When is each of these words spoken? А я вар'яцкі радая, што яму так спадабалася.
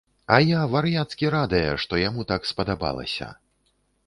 А 0.35 0.37
я 0.43 0.61
вар'яцкі 0.75 1.29
радая, 1.35 1.69
што 1.83 2.01
яму 2.07 2.27
так 2.33 2.51
спадабалася. 2.53 3.31